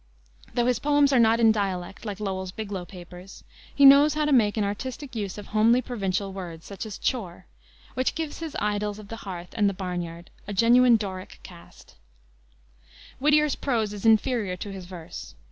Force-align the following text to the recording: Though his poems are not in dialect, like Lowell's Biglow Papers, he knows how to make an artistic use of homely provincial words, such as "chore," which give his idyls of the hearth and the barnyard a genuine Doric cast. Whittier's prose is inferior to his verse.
Though 0.55 0.65
his 0.65 0.79
poems 0.79 1.13
are 1.13 1.19
not 1.19 1.39
in 1.39 1.51
dialect, 1.51 2.05
like 2.05 2.19
Lowell's 2.19 2.51
Biglow 2.51 2.85
Papers, 2.85 3.43
he 3.75 3.85
knows 3.85 4.15
how 4.15 4.25
to 4.25 4.31
make 4.31 4.57
an 4.57 4.63
artistic 4.63 5.15
use 5.15 5.37
of 5.37 5.45
homely 5.53 5.79
provincial 5.79 6.33
words, 6.33 6.65
such 6.65 6.87
as 6.87 6.97
"chore," 6.97 7.45
which 7.93 8.15
give 8.15 8.35
his 8.39 8.57
idyls 8.59 8.97
of 8.97 9.09
the 9.09 9.17
hearth 9.17 9.53
and 9.53 9.69
the 9.69 9.75
barnyard 9.75 10.31
a 10.47 10.53
genuine 10.53 10.95
Doric 10.97 11.39
cast. 11.43 11.97
Whittier's 13.19 13.55
prose 13.55 13.93
is 13.93 14.03
inferior 14.03 14.57
to 14.57 14.71
his 14.71 14.85
verse. 14.87 15.35